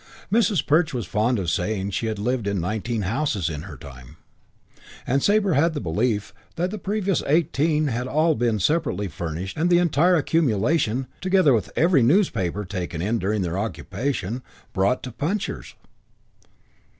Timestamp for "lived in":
2.17-2.59